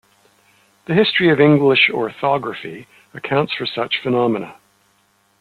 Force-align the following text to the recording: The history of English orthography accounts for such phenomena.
The 0.87 0.95
history 0.95 1.29
of 1.29 1.39
English 1.39 1.91
orthography 1.91 2.87
accounts 3.13 3.53
for 3.53 3.67
such 3.67 4.01
phenomena. 4.01 4.55